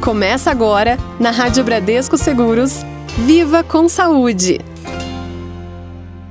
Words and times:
Começa 0.00 0.50
agora, 0.50 0.96
na 1.18 1.32
Rádio 1.32 1.64
Bradesco 1.64 2.16
Seguros, 2.16 2.84
Viva 3.18 3.64
com 3.64 3.88
Saúde. 3.88 4.60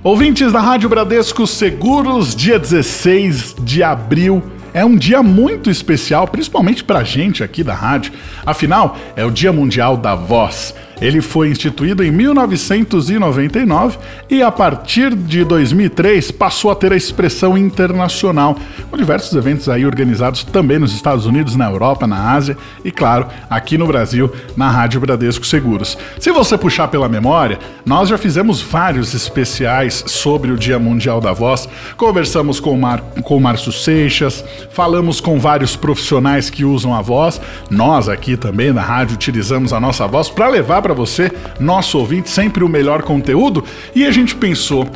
Ouvintes 0.01 0.53
da 0.53 0.61
Rádio 0.61 0.87
Bradesco 0.87 1.45
Seguros, 1.45 2.33
dia 2.33 2.57
16 2.57 3.55
de 3.59 3.83
abril. 3.83 4.41
É 4.73 4.85
um 4.85 4.95
dia 4.95 5.21
muito 5.21 5.69
especial, 5.69 6.27
principalmente 6.27 6.81
pra 6.81 7.03
gente 7.03 7.43
aqui 7.43 7.61
da 7.61 7.73
rádio. 7.73 8.13
Afinal, 8.45 8.95
é 9.17 9.25
o 9.25 9.31
Dia 9.31 9.51
Mundial 9.51 9.97
da 9.97 10.15
Voz. 10.15 10.73
Ele 10.99 11.21
foi 11.21 11.49
instituído 11.49 12.03
em 12.03 12.11
1999 12.11 13.97
e, 14.29 14.41
a 14.41 14.51
partir 14.51 15.15
de 15.15 15.43
2003, 15.43 16.31
passou 16.31 16.71
a 16.71 16.75
ter 16.75 16.91
a 16.91 16.95
expressão 16.95 17.57
internacional, 17.57 18.57
com 18.89 18.97
diversos 18.97 19.33
eventos 19.33 19.69
aí 19.69 19.85
organizados 19.85 20.43
também 20.43 20.79
nos 20.79 20.93
Estados 20.93 21.25
Unidos, 21.25 21.55
na 21.55 21.69
Europa, 21.69 22.07
na 22.07 22.31
Ásia 22.31 22.57
e, 22.83 22.91
claro, 22.91 23.27
aqui 23.49 23.77
no 23.77 23.85
Brasil, 23.85 24.31
na 24.55 24.69
Rádio 24.69 24.99
Bradesco 24.99 25.45
Seguros. 25.45 25.97
Se 26.19 26.31
você 26.31 26.57
puxar 26.57 26.87
pela 26.87 27.07
memória, 27.07 27.59
nós 27.85 28.09
já 28.09 28.17
fizemos 28.17 28.61
vários 28.61 29.13
especiais 29.13 30.03
sobre 30.07 30.51
o 30.51 30.57
Dia 30.57 30.79
Mundial 30.79 31.21
da 31.21 31.31
Voz, 31.31 31.69
conversamos 31.95 32.59
com 32.59 32.71
o, 32.71 32.77
Mar, 32.77 33.01
com 33.23 33.37
o 33.37 33.41
Márcio 33.41 33.71
Seixas, 33.71 34.43
falamos 34.71 35.21
com 35.21 35.39
vários 35.39 35.75
profissionais 35.75 36.49
que 36.49 36.65
usam 36.65 36.93
a 36.93 37.01
voz, 37.01 37.39
nós 37.69 38.09
aqui 38.09 38.35
também 38.35 38.71
na 38.71 38.81
rádio 38.81 39.15
utilizamos 39.15 39.73
a 39.73 39.79
nossa 39.79 40.07
voz 40.07 40.29
para 40.29 40.47
levar 40.47 40.86
para 40.87 40.93
você, 40.93 41.29
nosso 41.59 41.99
ouvinte, 41.99 42.29
sempre 42.29 42.63
o 42.63 42.69
melhor 42.69 43.03
conteúdo. 43.03 43.61
E 43.93 44.05
a 44.05 44.11
gente 44.11 44.33
pensou, 44.33 44.87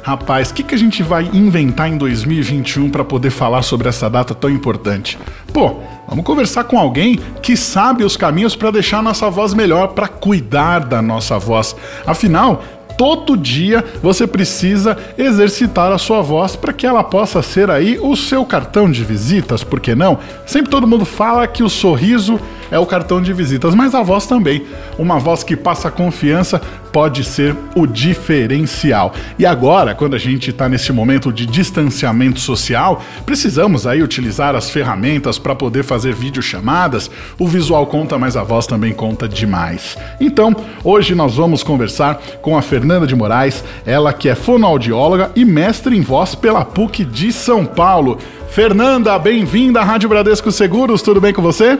rapaz, 0.00 0.50
o 0.50 0.54
que, 0.54 0.62
que 0.62 0.76
a 0.76 0.78
gente 0.78 1.02
vai 1.02 1.28
inventar 1.32 1.88
em 1.88 1.98
2021 1.98 2.88
para 2.88 3.04
poder 3.04 3.30
falar 3.30 3.62
sobre 3.62 3.88
essa 3.88 4.08
data 4.08 4.32
tão 4.32 4.48
importante? 4.48 5.18
Pô, 5.52 5.80
vamos 6.08 6.24
conversar 6.24 6.62
com 6.64 6.78
alguém 6.78 7.18
que 7.42 7.56
sabe 7.56 8.04
os 8.04 8.16
caminhos 8.16 8.54
para 8.54 8.70
deixar 8.70 8.98
a 8.98 9.02
nossa 9.02 9.28
voz 9.28 9.52
melhor, 9.52 9.88
para 9.88 10.06
cuidar 10.06 10.84
da 10.84 11.02
nossa 11.02 11.36
voz. 11.36 11.74
Afinal, 12.06 12.62
todo 13.00 13.34
dia 13.34 13.82
você 14.02 14.26
precisa 14.26 14.94
exercitar 15.16 15.90
a 15.90 15.96
sua 15.96 16.20
voz 16.20 16.54
para 16.54 16.70
que 16.70 16.86
ela 16.86 17.02
possa 17.02 17.40
ser 17.40 17.70
aí 17.70 17.98
o 17.98 18.14
seu 18.14 18.44
cartão 18.44 18.90
de 18.90 19.02
visitas, 19.02 19.64
por 19.64 19.80
que 19.80 19.94
não? 19.94 20.18
Sempre 20.44 20.70
todo 20.70 20.86
mundo 20.86 21.06
fala 21.06 21.46
que 21.46 21.62
o 21.62 21.70
sorriso 21.70 22.38
é 22.70 22.78
o 22.78 22.84
cartão 22.84 23.22
de 23.22 23.32
visitas, 23.32 23.74
mas 23.74 23.94
a 23.94 24.02
voz 24.02 24.26
também. 24.26 24.66
Uma 24.98 25.18
voz 25.18 25.42
que 25.42 25.56
passa 25.56 25.90
confiança 25.90 26.60
pode 26.92 27.24
ser 27.24 27.56
o 27.74 27.86
diferencial. 27.86 29.14
E 29.38 29.46
agora, 29.46 29.94
quando 29.94 30.14
a 30.14 30.18
gente 30.18 30.50
está 30.50 30.68
nesse 30.68 30.92
momento 30.92 31.32
de 31.32 31.46
distanciamento 31.46 32.38
social, 32.38 33.02
precisamos 33.24 33.86
aí 33.86 34.02
utilizar 34.02 34.54
as 34.54 34.70
ferramentas 34.70 35.38
para 35.38 35.54
poder 35.54 35.84
fazer 35.84 36.14
videochamadas. 36.14 37.10
O 37.38 37.46
visual 37.46 37.86
conta, 37.86 38.18
mas 38.18 38.36
a 38.36 38.42
voz 38.42 38.66
também 38.66 38.92
conta 38.92 39.28
demais. 39.28 39.96
Então, 40.20 40.54
hoje 40.84 41.14
nós 41.14 41.36
vamos 41.36 41.62
conversar 41.62 42.20
com 42.42 42.58
a 42.58 42.62
Fernanda 42.62 42.89
de 42.90 43.14
Moraes, 43.14 43.62
ela 43.86 44.12
que 44.12 44.28
é 44.28 44.34
fonoaudióloga 44.34 45.30
e 45.36 45.44
mestre 45.44 45.96
em 45.96 46.00
voz 46.00 46.34
pela 46.34 46.64
PUC 46.64 47.04
de 47.04 47.32
São 47.32 47.64
Paulo. 47.64 48.18
Fernanda, 48.48 49.16
bem-vinda 49.16 49.80
à 49.80 49.84
Rádio 49.84 50.08
Bradesco 50.08 50.50
Seguros, 50.50 51.00
tudo 51.00 51.20
bem 51.20 51.32
com 51.32 51.40
você? 51.40 51.78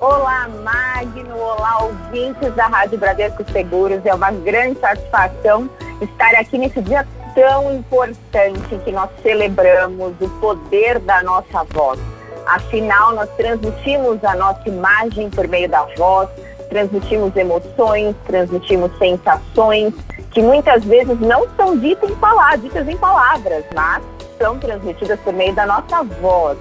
Olá, 0.00 0.48
Magno. 0.64 1.36
Olá, 1.36 1.84
ouvintes 1.84 2.54
da 2.54 2.66
Rádio 2.66 2.98
Bradesco 2.98 3.44
Seguros. 3.52 4.00
É 4.06 4.14
uma 4.14 4.30
grande 4.30 4.80
satisfação 4.80 5.68
estar 6.00 6.34
aqui 6.40 6.56
nesse 6.56 6.80
dia 6.80 7.06
tão 7.34 7.74
importante 7.74 8.78
que 8.84 8.92
nós 8.92 9.10
celebramos 9.22 10.14
o 10.18 10.28
poder 10.40 10.98
da 11.00 11.22
nossa 11.22 11.62
voz. 11.70 12.00
Afinal, 12.46 13.14
nós 13.14 13.28
transmitimos 13.36 14.24
a 14.24 14.34
nossa 14.34 14.66
imagem 14.66 15.28
por 15.28 15.46
meio 15.46 15.68
da 15.68 15.84
voz, 15.96 16.28
transmitimos 16.68 17.34
emoções, 17.36 18.14
transmitimos 18.26 18.90
sensações 18.98 19.94
que 20.30 20.42
muitas 20.42 20.84
vezes 20.84 21.18
não 21.20 21.46
são 21.56 21.78
ditas 21.78 22.10
em 22.10 22.14
palavras, 22.16 22.62
ditas 22.62 22.88
em 22.88 22.96
palavras, 22.96 23.64
mas 23.74 24.02
são 24.38 24.58
transmitidas 24.58 25.18
por 25.20 25.32
meio 25.32 25.54
da 25.54 25.66
nossa 25.66 26.02
voz. 26.20 26.58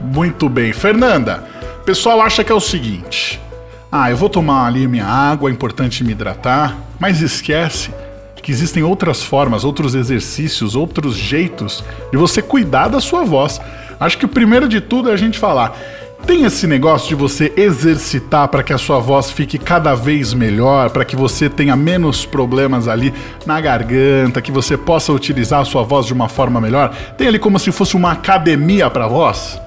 Muito 0.00 0.48
bem, 0.48 0.72
Fernanda. 0.72 1.44
O 1.80 1.84
pessoal 1.84 2.20
acha 2.20 2.42
que 2.42 2.50
é 2.50 2.54
o 2.54 2.60
seguinte: 2.60 3.40
ah, 3.92 4.10
eu 4.10 4.16
vou 4.16 4.28
tomar 4.28 4.66
ali 4.66 4.88
minha 4.88 5.06
água, 5.06 5.50
é 5.50 5.52
importante 5.52 6.02
me 6.02 6.12
hidratar, 6.12 6.76
mas 6.98 7.20
esquece 7.20 7.90
que 8.42 8.50
existem 8.50 8.82
outras 8.82 9.22
formas, 9.22 9.64
outros 9.64 9.94
exercícios, 9.94 10.74
outros 10.74 11.14
jeitos 11.14 11.84
de 12.10 12.16
você 12.16 12.40
cuidar 12.40 12.88
da 12.88 13.00
sua 13.00 13.22
voz. 13.22 13.60
Acho 13.98 14.16
que 14.16 14.24
o 14.24 14.28
primeiro 14.28 14.66
de 14.68 14.80
tudo 14.80 15.10
é 15.10 15.12
a 15.12 15.16
gente 15.16 15.38
falar. 15.38 15.76
Tem 16.26 16.44
esse 16.44 16.66
negócio 16.66 17.08
de 17.08 17.14
você 17.14 17.52
exercitar 17.56 18.48
para 18.48 18.62
que 18.62 18.72
a 18.72 18.78
sua 18.78 18.98
voz 19.00 19.30
fique 19.30 19.58
cada 19.58 19.94
vez 19.94 20.32
melhor, 20.32 20.90
para 20.90 21.04
que 21.04 21.16
você 21.16 21.48
tenha 21.48 21.74
menos 21.74 22.24
problemas 22.24 22.86
ali 22.86 23.12
na 23.44 23.60
garganta, 23.60 24.40
que 24.40 24.52
você 24.52 24.76
possa 24.76 25.12
utilizar 25.12 25.60
a 25.60 25.64
sua 25.64 25.82
voz 25.82 26.06
de 26.06 26.12
uma 26.12 26.28
forma 26.28 26.60
melhor? 26.60 26.94
Tem 27.16 27.26
ali 27.26 27.38
como 27.38 27.58
se 27.58 27.72
fosse 27.72 27.96
uma 27.96 28.12
academia 28.12 28.88
para 28.88 29.08
voz? 29.08 29.60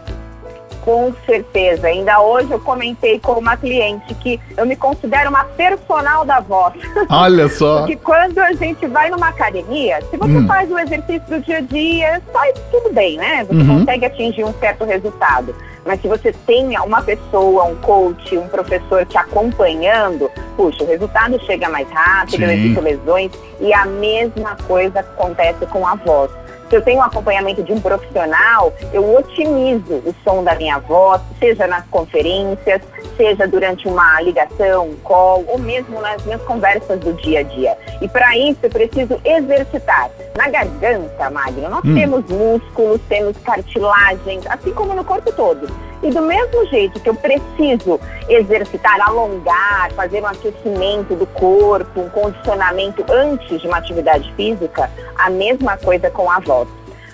Com 0.84 1.14
certeza. 1.26 1.88
Ainda 1.88 2.22
hoje 2.22 2.52
eu 2.52 2.60
comentei 2.60 3.18
com 3.20 3.34
uma 3.34 3.56
cliente 3.56 4.14
que 4.16 4.40
eu 4.58 4.66
me 4.66 4.76
considero 4.76 5.30
uma 5.30 5.46
personal 5.46 6.26
da 6.26 6.42
voz. 6.42 6.74
Olha 7.10 7.48
só. 7.48 7.80
Porque 7.80 7.96
quando 7.96 8.38
a 8.40 8.52
gente 8.54 8.86
vai 8.88 9.10
numa 9.10 9.30
academia, 9.30 10.02
se 10.10 10.18
você 10.18 10.38
hum. 10.38 10.48
faz 10.48 10.70
o 10.70 10.78
exercício 10.78 11.24
do 11.30 11.40
dia 11.40 11.58
a 11.58 11.62
dia, 11.62 12.22
faz 12.34 12.54
tudo 12.70 12.94
bem, 12.94 13.18
né? 13.18 13.46
Você 13.46 13.62
uhum. 13.62 13.80
consegue 13.80 14.06
atingir 14.06 14.44
um 14.44 14.54
certo 14.54 14.84
resultado. 14.84 15.56
Mas 15.86 16.02
se 16.02 16.08
você 16.08 16.34
tem 16.46 16.78
uma 16.80 17.02
pessoa, 17.02 17.66
um 17.66 17.76
coach, 17.76 18.38
um 18.38 18.48
professor 18.48 19.06
te 19.06 19.18
acompanhando, 19.18 20.30
puxa, 20.56 20.84
o 20.84 20.88
resultado 20.88 21.40
chega 21.46 21.68
mais 21.70 21.90
rápido, 21.92 22.44
eu 22.44 22.52
evito 22.52 22.82
lesões. 22.82 23.32
E 23.60 23.74
a 23.74 23.86
mesma 23.86 24.56
coisa 24.68 25.00
acontece 25.02 25.66
com 25.68 25.86
a 25.86 25.96
voz. 25.96 26.32
Se 26.73 26.78
eu 26.78 26.81
tenho 26.81 27.01
um 27.01 27.03
acompanhamento 27.03 27.61
de 27.61 27.72
um 27.72 27.79
profissional, 27.79 28.73
eu 28.91 29.16
otimizo 29.16 29.94
o 29.94 30.16
som 30.23 30.44
da 30.44 30.56
minha 30.56 30.79
voz, 30.79 31.22
seja 31.38 31.67
nas 31.67 31.85
conferências, 31.85 32.81
seja 33.16 33.47
durante 33.47 33.88
uma 33.88 34.19
ligação, 34.22 34.88
um 34.88 34.95
call, 35.03 35.44
ou 35.47 35.59
mesmo 35.59 36.01
nas 36.01 36.25
minhas 36.25 36.41
conversas 36.41 37.00
do 37.00 37.13
dia 37.13 37.41
a 37.41 37.44
dia. 37.44 37.78
E 38.01 38.07
para 38.07 38.35
isso 38.35 38.57
eu 38.63 38.72
preciso 38.72 39.22
exercitar. 39.23 40.09
Na 40.35 40.50
garganta, 40.50 41.29
Magno, 41.29 41.69
nós 41.69 41.85
hum. 41.85 41.94
temos 41.94 42.25
músculos, 42.25 43.00
temos 43.07 43.38
cartilagens, 43.38 44.44
assim 44.47 44.73
como 44.73 44.95
no 44.95 45.03
corpo 45.03 45.31
todo. 45.31 45.67
E 46.03 46.09
do 46.09 46.22
mesmo 46.22 46.66
jeito 46.68 47.00
que 47.00 47.09
eu 47.09 47.16
preciso 47.16 47.97
exercitar, 48.28 49.00
alongar, 49.08 49.90
fazer 49.94 50.22
um 50.22 50.28
aquecimento 50.28 51.16
do 51.16 51.25
corpo, 51.28 52.02
um 52.02 52.09
condicionamento 52.09 53.06
antes 53.09 53.62
de 53.62 53.68
uma 53.68 53.78
atividade 53.78 54.31
física, 54.36 54.91
a 55.18 55.30
mesma 55.30 55.78
coisa 55.78 56.09
com 56.09 56.30
a 56.30 56.40
voz. 56.40 56.68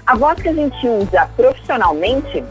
A 0.08 0.16
voz 0.16 0.42
que 0.42 0.50
a 0.50 0.54
gente 0.54 0.88
usa 0.88 1.30
profissionalmente 1.38 2.44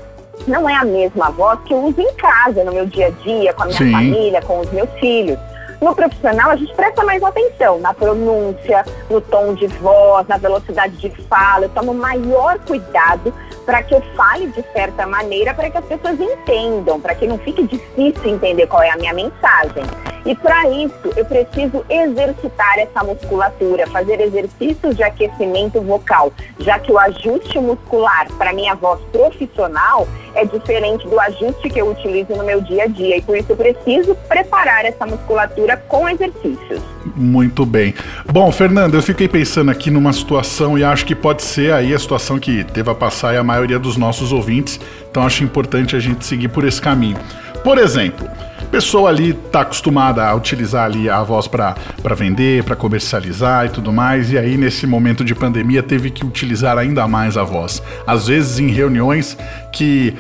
não 0.47 0.69
é 0.69 0.75
a 0.75 0.85
mesma 0.85 1.31
voz 1.31 1.59
que 1.65 1.75
eu 1.75 1.79
uso 1.79 2.01
em 2.01 2.15
casa, 2.15 2.63
no 2.63 2.73
meu 2.73 2.87
dia 2.87 3.09
a 3.09 3.11
dia, 3.11 3.53
com 3.53 3.65
a 3.65 3.67
minha 3.67 3.79
Sim. 3.79 3.91
família, 3.91 4.41
com 4.43 4.61
os 4.61 4.71
meus 4.71 4.91
filhos. 5.01 5.39
No 5.81 5.95
profissional, 5.95 6.51
a 6.51 6.57
gente 6.57 6.75
presta 6.75 7.05
mais 7.05 7.23
atenção 7.23 7.79
na 7.79 7.95
pronúncia, 7.95 8.85
no 9.09 9.21
tom 9.21 9.55
de 9.55 9.69
voz, 9.69 10.27
na 10.27 10.37
velocidade 10.37 10.97
de 10.97 11.11
fala. 11.25 11.67
Eu 11.67 11.69
tomo 11.69 11.95
maior 11.95 12.59
cuidado 12.61 13.33
para 13.65 13.83
que 13.83 13.95
eu 13.95 14.01
fale 14.17 14.49
de 14.49 14.63
certa 14.73 15.07
maneira, 15.07 15.55
para 15.55 15.71
que 15.71 15.79
as 15.79 15.85
pessoas 15.85 16.19
entendam, 16.19 17.01
para 17.01 17.15
que 17.15 17.27
não 17.27 17.39
fique 17.39 17.63
difícil 17.63 18.25
entender 18.25 18.67
qual 18.67 18.83
é 18.83 18.91
a 18.91 18.97
minha 18.97 19.13
mensagem. 19.13 19.85
E 20.29 20.35
para 20.35 20.69
isso, 20.69 21.11
eu 21.17 21.25
preciso 21.25 21.83
exercitar 21.89 22.79
essa 22.79 23.03
musculatura, 23.03 23.87
fazer 23.87 24.21
exercícios 24.21 24.95
de 24.95 25.03
aquecimento 25.03 25.81
vocal, 25.81 26.31
já 26.59 26.79
que 26.79 26.93
o 26.93 26.99
ajuste 26.99 27.59
muscular 27.59 28.29
para 28.37 28.53
minha 28.53 28.75
voz 28.75 29.01
profissional 29.11 30.07
é 30.35 30.45
diferente 30.45 31.09
do 31.09 31.19
ajuste 31.19 31.71
que 31.71 31.81
eu 31.81 31.91
utilizo 31.91 32.35
no 32.37 32.45
meu 32.45 32.61
dia 32.61 32.85
a 32.85 32.87
dia. 32.87 33.17
E 33.17 33.23
por 33.23 33.39
isso 33.39 33.53
eu 33.53 33.57
preciso 33.57 34.15
preparar 34.29 34.85
essa 34.85 35.07
musculatura 35.07 35.79
com 35.89 36.07
exercícios. 36.07 36.83
Muito 37.17 37.65
bem. 37.65 37.95
Bom, 38.31 38.53
Fernanda, 38.53 38.99
eu 38.99 39.03
fiquei 39.03 39.29
pensando 39.29 39.71
aqui 39.71 39.91
numa 39.91 40.13
situação 40.13 40.77
e 40.77 40.85
acho 40.85 41.07
que 41.07 41.15
pode 41.15 41.43
ser 41.43 41.73
aí 41.73 41.95
a 41.95 41.99
situação 41.99 42.39
que 42.39 42.65
teve 42.65 42.91
a 42.91 42.95
passar 42.95 43.35
a 43.35 43.43
maioria 43.43 43.79
dos 43.79 43.97
nossos 43.97 44.31
ouvintes, 44.31 44.79
então 45.11 45.23
acho 45.23 45.43
importante 45.43 45.97
a 45.97 45.99
gente 45.99 46.27
seguir 46.27 46.49
por 46.49 46.65
esse 46.65 46.83
caminho. 46.83 47.17
Por 47.65 47.79
exemplo, 47.79 48.29
pessoa 48.69 49.09
ali 49.09 49.31
está 49.31 49.63
acostumada 49.63 50.27
a 50.27 50.35
utilizar 50.35 50.85
ali 50.85 51.09
a 51.09 51.23
voz 51.23 51.49
para 51.49 51.75
vender, 52.15 52.63
para 52.65 52.77
comercializar 52.77 53.67
e 53.67 53.69
tudo 53.71 53.93
mais, 53.93 54.31
e 54.31 54.39
aí 54.39 54.57
nesse 54.57 54.87
momento 54.87 55.25
de 55.25 55.35
pandemia 55.35 55.83
teve 55.83 56.11
que 56.11 56.25
utilizar 56.25 56.79
ainda 56.79 57.09
mais 57.09 57.37
a 57.37 57.43
voz. 57.43 57.83
Às 58.07 58.29
vezes 58.29 58.59
em 58.59 58.69
reuniões 58.69 59.37
que 59.73 60.15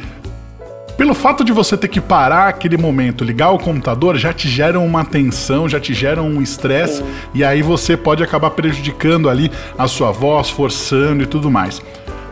pelo 0.97 1.15
fato 1.15 1.45
de 1.45 1.53
você 1.53 1.77
ter 1.77 1.87
que 1.87 2.01
parar 2.01 2.49
aquele 2.49 2.77
momento, 2.77 3.23
ligar 3.23 3.51
o 3.51 3.59
computador, 3.59 4.17
já 4.17 4.33
te 4.33 4.49
geram 4.49 4.85
uma 4.85 5.05
tensão, 5.05 5.69
já 5.69 5.79
te 5.79 5.95
geram 5.95 6.27
um 6.27 6.43
estresse, 6.43 7.05
e 7.33 7.45
aí 7.45 7.63
você 7.63 7.97
pode 7.97 8.21
acabar 8.21 8.51
prejudicando 8.51 9.31
ali 9.31 9.49
a 9.79 9.87
sua 9.87 10.11
voz, 10.11 10.51
forçando 10.51 11.23
e 11.23 11.27
tudo 11.27 11.49
mais. 11.49 11.81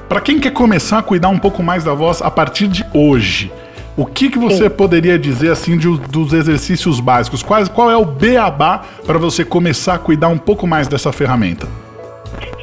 Para 0.08 0.20
quem 0.20 0.40
quer 0.40 0.50
começar 0.50 0.98
a 0.98 1.02
cuidar 1.02 1.28
um 1.28 1.38
pouco 1.38 1.62
mais 1.62 1.84
da 1.84 1.94
voz 1.94 2.20
a 2.20 2.28
partir 2.28 2.66
de 2.66 2.84
hoje, 2.92 3.52
O 3.96 4.04
que, 4.04 4.28
que 4.28 4.38
você 4.38 4.64
Sim. 4.64 4.70
poderia 4.70 5.18
dizer 5.18 5.50
assim 5.50 5.78
de, 5.78 5.88
dos 5.98 6.34
exercícios 6.34 7.00
básicos? 7.00 7.42
Quais, 7.42 7.66
qual 7.66 7.90
é 7.90 7.96
o 7.96 8.04
beabá 8.04 8.84
para 9.06 9.18
você 9.18 9.42
começar 9.42 9.94
a 9.94 9.98
cuidar 9.98 10.28
um 10.28 10.36
pouco 10.36 10.66
mais 10.66 10.86
dessa 10.86 11.10
ferramenta? 11.12 11.66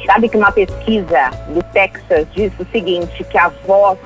Sabe 0.06 0.28
que 0.28 0.36
uma 0.36 0.52
pesquisa 0.52 1.30
do 1.48 1.60
Texas 1.72 2.28
diz 2.36 2.52
o 2.60 2.64
seguinte, 2.70 3.24
que 3.24 3.36
a 3.36 3.50
voz, 3.66 3.98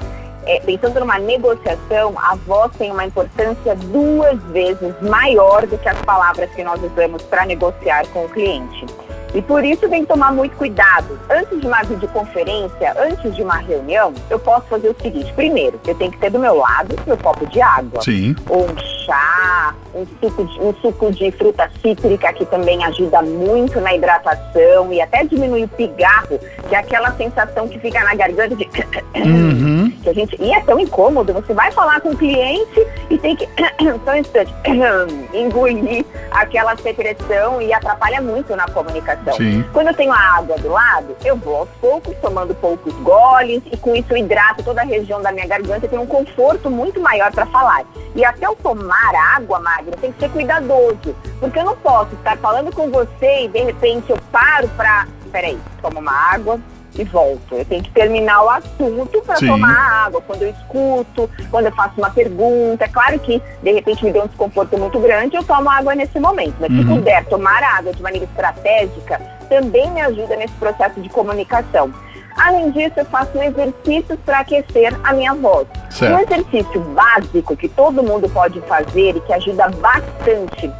é, 0.47 0.59
pensando 0.61 1.01
numa 1.01 1.19
negociação, 1.19 2.15
a 2.17 2.35
voz 2.47 2.73
tem 2.79 2.91
uma 2.91 3.05
importância 3.05 3.75
duas 3.75 4.43
vezes 4.45 4.95
maior 5.03 5.67
do 5.67 5.77
que 5.77 5.89
as 5.89 6.01
palavras 6.03 6.49
que 6.53 6.65
nós 6.65 6.83
usamos 6.83 7.21
para 7.25 7.45
negociar 7.45 8.07
com 8.07 8.25
o 8.25 8.29
cliente. 8.31 8.87
E 9.35 9.43
por 9.43 9.65
isso 9.65 9.89
tem 9.89 10.03
que 10.03 10.09
tomar 10.09 10.33
muito 10.33 10.57
cuidado. 10.57 11.19
Antes 11.31 11.61
de 11.61 11.67
uma 11.67 11.83
videoconferência, 11.83 12.95
antes 12.99 13.35
de 13.35 13.43
uma 13.43 13.57
reunião, 13.57 14.13
eu 14.31 14.39
posso 14.39 14.67
fazer 14.67 14.89
o 14.89 14.97
seguinte. 15.01 15.33
Primeiro, 15.35 15.79
eu 15.87 15.95
tenho 15.95 16.11
que 16.11 16.19
ter 16.19 16.31
do 16.31 16.39
meu 16.39 16.57
lado 16.57 16.97
meu 17.07 17.17
copo 17.17 17.47
de 17.47 17.61
água. 17.61 18.03
Sim. 18.03 18.37
Ou 18.49 18.65
um 18.65 18.79
chá, 18.79 19.75
um 19.99 20.07
suco, 20.21 20.45
de, 20.45 20.61
um 20.61 20.75
suco 20.75 21.13
de 21.13 21.31
fruta 21.33 21.71
cítrica 21.83 22.33
que 22.33 22.47
também 22.47 22.83
ajuda 22.85 23.23
muito 23.23 23.81
na 23.81 23.95
hidratação 23.95 24.93
e 24.93 25.01
até 25.01 25.25
diminui 25.25 25.65
o 25.65 25.69
pigarro, 25.69 26.39
que 26.69 26.75
é 26.75 26.79
aquela 26.79 27.13
sensação 27.13 27.69
que 27.69 27.79
fica 27.79 28.03
na 28.05 28.15
garganta 28.15 28.55
de... 28.55 28.69
Uhum. 29.19 29.91
que 30.03 30.09
a 30.09 30.13
gente... 30.13 30.37
E 30.41 30.53
é 30.53 30.61
tão 30.61 30.79
incômodo. 30.79 31.33
Você 31.33 31.53
vai 31.53 31.73
falar 31.73 32.01
com 32.01 32.11
o 32.11 32.17
cliente 32.17 32.87
e 33.11 33.19
tem 33.19 33.35
que... 33.35 33.49
só 34.05 34.13
um 34.13 34.17
instante. 34.17 34.55
engolir 35.35 36.05
aquela 36.31 36.77
secreção 36.77 37.61
e 37.61 37.73
atrapalha 37.73 38.21
muito 38.21 38.55
na 38.55 38.67
comunicação. 38.67 39.35
Sim. 39.35 39.65
Quando 39.73 39.89
eu 39.89 39.95
tenho 39.95 40.13
a 40.13 40.37
água 40.37 40.57
do 40.59 40.69
lado, 40.69 41.17
eu 41.25 41.37
vou 41.37 41.57
aos 41.57 41.69
poucos, 41.81 42.15
tomando 42.21 42.55
poucos 42.55 42.93
goles, 42.97 43.63
e 43.71 43.77
com 43.77 43.95
isso 43.97 44.07
eu 44.11 44.17
hidrato 44.17 44.63
toda 44.63 44.83
a 44.83 44.85
região 44.85 45.21
da 45.21 45.33
minha 45.33 45.47
garganta 45.47 45.87
e 45.87 45.89
tenho 45.89 46.03
um 46.03 46.07
conforto 46.07 46.71
muito 46.71 47.01
maior 47.01 47.33
para 47.33 47.47
falar. 47.47 47.85
E 48.15 48.25
até 48.25 48.47
eu 48.47 48.57
tomar 48.57 49.15
água, 49.37 49.59
Magno, 49.89 49.97
tem 50.01 50.13
que 50.13 50.21
ser 50.21 50.31
cuidadoso, 50.31 51.15
porque 51.41 51.59
eu 51.59 51.65
não 51.65 51.77
posso 51.77 52.15
estar 52.15 52.37
falando 52.39 52.73
com 52.75 52.91
você 52.91 53.45
e 53.45 53.49
de 53.49 53.63
repente 53.65 54.11
eu 54.11 54.19
paro 54.31 54.69
para. 54.77 55.07
Peraí, 55.31 55.59
toma 55.83 56.01
uma 56.01 56.13
água, 56.13 56.59
e 56.95 57.05
volto. 57.05 57.55
Eu 57.55 57.65
tenho 57.65 57.83
que 57.83 57.91
terminar 57.91 58.43
o 58.43 58.49
assunto 58.49 59.21
para 59.23 59.37
tomar 59.37 60.07
água. 60.07 60.23
Quando 60.23 60.43
eu 60.43 60.51
escuto, 60.51 61.31
quando 61.51 61.67
eu 61.67 61.73
faço 61.73 61.95
uma 61.99 62.11
pergunta. 62.11 62.85
É 62.85 62.89
claro 62.89 63.19
que, 63.21 63.41
de 63.63 63.73
repente, 63.73 64.05
me 64.05 64.11
deu 64.11 64.25
um 64.25 64.27
desconforto 64.27 64.77
muito 64.79 64.99
grande, 64.99 65.37
eu 65.37 65.45
tomo 65.45 65.69
água 65.71 65.95
nesse 65.95 66.19
momento. 66.19 66.57
Mas 66.59 66.71
uhum. 66.71 66.79
se 66.79 66.85
puder 66.87 67.25
tomar 67.27 67.63
água 67.63 67.93
de 67.93 68.03
maneira 68.03 68.25
estratégica, 68.25 69.21
também 69.49 69.91
me 69.91 70.01
ajuda 70.01 70.35
nesse 70.37 70.55
processo 70.55 71.01
de 71.01 71.09
comunicação. 71.09 71.93
Além 72.39 72.71
disso, 72.71 72.95
eu 72.97 73.05
faço 73.07 73.37
exercícios 73.43 74.19
para 74.25 74.41
aquecer 74.41 74.97
a 75.05 75.13
minha 75.13 75.35
voz. 75.35 75.67
Certo. 75.91 76.15
Um 76.15 76.19
exercício 76.21 76.81
básico 76.81 77.57
que 77.57 77.69
todo 77.69 78.03
mundo 78.03 78.29
pode 78.29 78.61
fazer 78.63 79.17
e 79.17 79.21
que 79.21 79.33
ajuda 79.33 79.69
bastante 79.69 80.71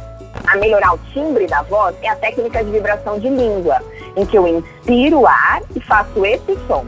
a 0.47 0.57
melhorar 0.57 0.93
o 0.93 0.97
timbre 1.13 1.45
da 1.47 1.61
voz 1.63 1.95
é 2.01 2.09
a 2.09 2.15
técnica 2.15 2.63
de 2.63 2.71
vibração 2.71 3.19
de 3.19 3.29
língua, 3.29 3.81
em 4.15 4.25
que 4.25 4.37
eu 4.37 4.47
inspiro 4.47 5.19
o 5.19 5.27
ar 5.27 5.61
e 5.75 5.79
faço 5.81 6.25
esse 6.25 6.57
som. 6.67 6.85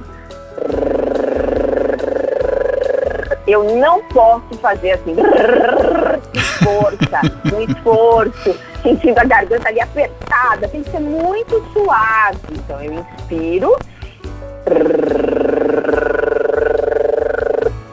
Eu 3.45 3.75
não 3.75 4.01
posso 4.06 4.53
fazer 4.62 4.91
assim, 4.91 5.15
força, 6.63 7.21
um 7.53 7.62
esforço, 7.62 8.56
sentindo 8.81 9.19
a 9.19 9.25
garganta 9.25 9.67
ali 9.67 9.81
apertada, 9.81 10.67
tem 10.69 10.81
que 10.83 10.91
ser 10.91 11.00
muito 11.00 11.62
suave. 11.74 12.39
Então 12.51 12.81
eu 12.81 12.94
inspiro 12.94 13.75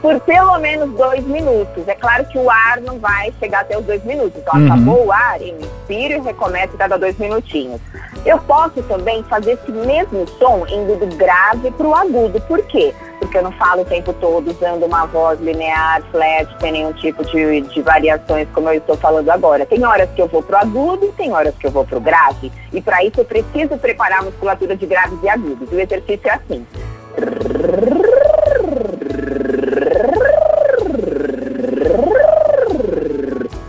por 0.08 0.20
pelo 0.20 0.58
menos 0.58 0.90
dois 0.96 1.22
minutos. 1.24 1.86
É 1.86 1.94
claro 1.94 2.24
que 2.26 2.38
o 2.38 2.50
ar 2.50 2.80
não 2.80 2.98
vai 2.98 3.32
chegar 3.38 3.60
até 3.60 3.76
os 3.76 3.84
dois 3.84 4.02
minutos. 4.04 4.40
Então, 4.40 4.58
uhum. 4.58 4.66
acabou 4.66 5.06
o 5.06 5.12
ar, 5.12 5.40
eu 5.42 5.58
inspiro 5.60 6.14
e 6.14 6.20
recomeço 6.20 6.76
cada 6.78 6.96
dois 6.96 7.18
minutinhos. 7.18 7.78
Eu 8.24 8.38
posso 8.38 8.82
também 8.84 9.22
fazer 9.24 9.52
esse 9.52 9.70
mesmo 9.70 10.26
som 10.38 10.66
indo 10.66 10.96
do 10.96 11.14
grave 11.16 11.70
para 11.72 11.86
o 11.86 11.94
agudo. 11.94 12.40
Por 12.42 12.62
quê? 12.66 12.94
Porque 13.18 13.38
eu 13.38 13.42
não 13.42 13.52
falo 13.52 13.82
o 13.82 13.84
tempo 13.84 14.12
todo 14.14 14.50
usando 14.50 14.84
uma 14.84 15.06
voz 15.06 15.40
linear, 15.40 16.02
flat, 16.10 16.48
sem 16.60 16.72
nenhum 16.72 16.92
tipo 16.92 17.24
de, 17.24 17.60
de 17.62 17.82
variações 17.82 18.48
como 18.52 18.68
eu 18.68 18.78
estou 18.78 18.96
falando 18.96 19.28
agora. 19.30 19.66
Tem 19.66 19.84
horas 19.84 20.08
que 20.10 20.22
eu 20.22 20.28
vou 20.28 20.42
para 20.42 20.58
o 20.58 20.60
agudo 20.62 21.06
e 21.06 21.12
tem 21.12 21.32
horas 21.32 21.54
que 21.56 21.66
eu 21.66 21.70
vou 21.70 21.84
para 21.84 21.98
o 21.98 22.00
grave. 22.00 22.52
E 22.72 22.80
para 22.80 23.04
isso 23.04 23.20
eu 23.20 23.24
preciso 23.24 23.76
preparar 23.78 24.20
a 24.20 24.22
musculatura 24.22 24.76
de 24.76 24.86
graves 24.86 25.18
e 25.22 25.28
agudos. 25.28 25.70
O 25.70 25.80
exercício 25.80 26.28
é 26.28 26.30
assim. 26.30 26.66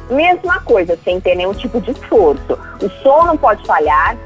Mesma 0.10 0.60
coisa, 0.62 0.98
sem 1.04 1.20
ter 1.20 1.36
nenhum 1.36 1.54
tipo 1.54 1.80
de 1.82 1.92
esforço. 1.92 2.58
O 2.82 2.90
som 3.02 3.26
não 3.26 3.38
pode 3.38 3.66
falhar, 3.66 4.18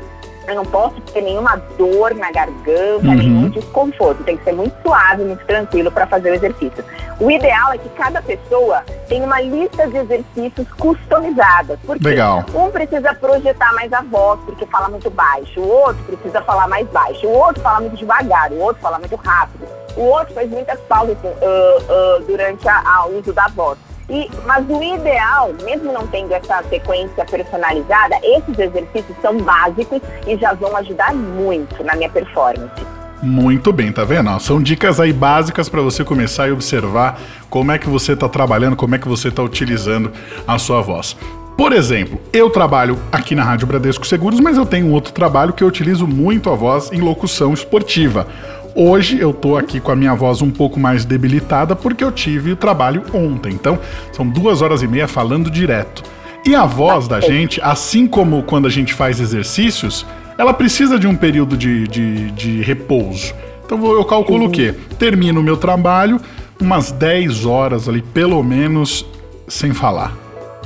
eu 0.48 0.56
não 0.56 0.66
posso 0.66 1.00
ter 1.02 1.22
nenhuma 1.22 1.56
dor 1.78 2.14
na 2.16 2.32
garganta, 2.32 3.08
uhum. 3.08 3.16
nenhum 3.16 3.50
desconforto. 3.50 4.24
Tem 4.24 4.38
que 4.38 4.44
ser 4.44 4.54
muito 4.54 4.76
suave, 4.82 5.24
muito 5.24 5.46
tranquilo 5.46 5.92
para 5.92 6.06
fazer 6.08 6.32
o 6.32 6.36
exercício. 6.36 6.84
O 7.20 7.32
ideal 7.32 7.74
é 7.74 7.78
que 7.78 7.90
cada 7.90 8.22
pessoa 8.22 8.84
tenha 9.08 9.26
uma 9.26 9.40
lista 9.42 9.88
de 9.88 9.98
exercícios 9.98 10.68
customizadas. 10.78 11.80
Porque 11.86 12.08
Legal. 12.08 12.44
um 12.54 12.70
precisa 12.72 13.14
projetar 13.14 13.74
mais 13.74 13.92
a 13.94 14.02
voz, 14.02 14.40
porque 14.46 14.66
fala 14.66 14.90
muito 14.90 15.10
baixo. 15.10 15.60
O 15.60 15.68
outro 15.68 16.04
precisa 16.04 16.42
falar 16.42 16.68
mais 16.68 16.88
baixo. 16.90 17.26
O 17.28 17.32
outro 17.32 17.62
fala 17.62 17.82
muito 17.82 17.96
devagar. 17.96 18.52
O 18.52 18.60
outro 18.60 18.82
fala 18.82 19.00
muito 19.00 19.16
rápido. 19.16 19.66
O 19.96 20.02
outro 20.02 20.34
faz 20.34 20.50
muitas 20.50 20.80
pausas 20.82 21.18
uh, 21.24 21.28
uh, 21.28 22.26
durante 22.26 22.66
o 22.68 23.20
uso 23.20 23.32
da 23.32 23.48
voz. 23.50 23.78
E, 24.10 24.30
mas 24.46 24.66
o 24.70 24.84
ideal, 24.84 25.54
mesmo 25.64 25.92
não 25.94 26.06
tendo 26.08 26.34
essa 26.34 26.62
sequência 26.70 27.26
personalizada, 27.26 28.16
esses 28.22 28.60
exercícios 28.60 29.18
são 29.22 29.38
básicos 29.38 30.02
e 30.28 30.38
já 30.38 30.54
vão 30.54 30.76
ajudar 30.78 31.14
muito 31.14 31.84
na 31.84 31.96
minha 31.96 32.10
performance. 32.10 32.86
Muito 33.22 33.72
bem, 33.72 33.90
tá 33.90 34.04
vendo? 34.04 34.38
São 34.42 34.62
dicas 34.62 35.00
aí 35.00 35.14
básicas 35.14 35.70
para 35.70 35.82
você 35.82 36.04
começar 36.04 36.50
a 36.50 36.54
observar 36.54 37.18
como 37.50 37.72
é 37.72 37.78
que 37.78 37.88
você 37.88 38.12
está 38.12 38.28
trabalhando, 38.28 38.76
como 38.76 38.96
é 38.96 38.98
que 38.98 39.08
você 39.08 39.30
está 39.30 39.42
utilizando 39.42 40.12
a 40.46 40.60
sua 40.60 40.82
voz. 40.82 41.16
Por 41.58 41.72
exemplo, 41.72 42.20
eu 42.34 42.50
trabalho 42.50 43.00
aqui 43.12 43.34
na 43.36 43.44
Rádio 43.44 43.68
Bradesco 43.68 44.06
Seguros, 44.06 44.42
mas 44.42 44.58
eu 44.58 44.66
tenho 44.66 44.88
um 44.88 44.92
outro 44.92 45.14
trabalho 45.14 45.54
que 45.54 45.64
eu 45.64 45.68
utilizo 45.68 46.06
muito 46.06 46.50
a 46.50 46.56
voz 46.56 46.92
em 46.92 47.00
locução 47.00 47.54
esportiva. 47.54 48.28
Hoje 48.76 49.20
eu 49.20 49.32
tô 49.32 49.56
aqui 49.56 49.80
com 49.80 49.92
a 49.92 49.96
minha 49.96 50.16
voz 50.16 50.42
um 50.42 50.50
pouco 50.50 50.80
mais 50.80 51.06
debilitada 51.06 51.76
porque 51.76 52.04
eu 52.04 52.12
tive 52.12 52.52
o 52.52 52.56
trabalho 52.56 53.04
ontem. 53.14 53.54
Então, 53.54 53.78
são 54.12 54.28
duas 54.28 54.62
horas 54.62 54.82
e 54.82 54.88
meia 54.88 55.08
falando 55.08 55.52
direto. 55.52 56.02
E 56.46 56.56
a 56.56 56.66
voz 56.66 57.08
da 57.08 57.22
gente, 57.22 57.62
assim 57.62 58.08
como 58.08 58.42
quando 58.44 58.68
a 58.68 58.70
gente 58.70 58.94
faz 58.94 59.20
exercícios, 59.20 60.06
ela 60.38 60.54
precisa 60.54 60.98
de 60.98 61.08
um 61.08 61.16
período 61.16 61.56
de, 61.56 61.88
de, 61.88 62.32
de 62.32 62.62
repouso. 62.62 63.34
Então 63.64 63.94
eu 63.94 64.04
calculo 64.04 64.48
o 64.48 64.50
quê? 64.50 64.74
Termino 64.98 65.40
o 65.40 65.44
meu 65.44 65.56
trabalho 65.56 66.20
umas 66.60 66.92
10 66.92 67.46
horas 67.46 67.88
ali, 67.88 68.02
pelo 68.02 68.42
menos, 68.44 69.06
sem 69.48 69.74
falar. 69.74 70.16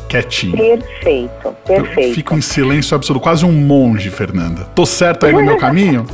Quietinho. 0.07 0.55
Perfeito, 0.55 1.55
perfeito. 1.65 1.99
Eu 1.99 2.13
fico 2.13 2.35
em 2.35 2.41
silêncio 2.41 2.95
absoluto, 2.95 3.21
quase 3.21 3.45
um 3.45 3.51
monge, 3.51 4.09
Fernanda. 4.09 4.63
Tô 4.73 4.85
certo 4.85 5.25
aí 5.25 5.33
no 5.33 5.43
meu 5.43 5.57
caminho? 5.57 6.05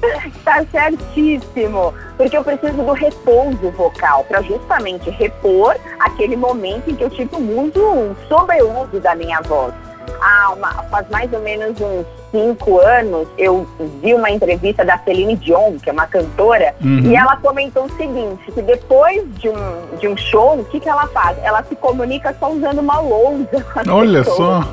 Certíssimo, 0.66 1.94
porque 2.16 2.36
eu 2.36 2.44
preciso 2.44 2.82
do 2.82 2.92
repouso 2.92 3.70
vocal 3.72 4.24
para 4.24 4.42
justamente 4.42 5.10
repor 5.10 5.76
aquele 6.00 6.36
momento 6.36 6.90
em 6.90 6.96
que 6.96 7.04
eu 7.04 7.10
tive 7.10 7.36
muito 7.36 7.80
um 7.80 8.14
sobreuso 8.28 9.00
da 9.00 9.14
minha 9.14 9.40
voz. 9.42 9.72
Há 10.20 10.52
uma, 10.52 10.70
faz 10.84 11.08
mais 11.10 11.32
ou 11.32 11.40
menos 11.40 11.80
uns 11.80 12.06
cinco 12.30 12.80
anos, 12.80 13.28
eu 13.36 13.66
vi 14.02 14.14
uma 14.14 14.30
entrevista 14.30 14.84
da 14.84 14.98
Celine 14.98 15.36
Dion, 15.36 15.78
que 15.78 15.90
é 15.90 15.92
uma 15.92 16.06
cantora, 16.06 16.74
uhum. 16.80 17.00
e 17.00 17.16
ela 17.16 17.36
comentou 17.36 17.84
o 17.84 17.96
seguinte, 17.96 18.50
que 18.52 18.62
depois 18.62 19.22
de 19.34 19.48
um, 19.48 19.96
de 19.98 20.08
um 20.08 20.16
show, 20.16 20.58
o 20.58 20.64
que, 20.64 20.80
que 20.80 20.88
ela 20.88 21.06
faz? 21.08 21.36
Ela 21.42 21.62
se 21.64 21.74
comunica 21.76 22.34
só 22.38 22.50
usando 22.50 22.78
uma 22.78 23.00
lousa. 23.00 23.48
Olha 23.90 24.24
só! 24.24 24.64